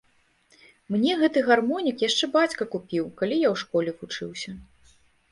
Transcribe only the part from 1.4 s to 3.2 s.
гармонік яшчэ бацька купіў,